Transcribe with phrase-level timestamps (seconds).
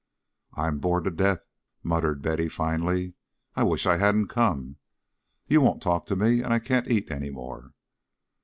[0.55, 1.45] "I'm bored to death,"
[1.83, 3.13] muttered Betty, finally.
[3.55, 4.77] "I wish I hadn't come.
[5.47, 7.75] You won't talk to me and I can't eat any more."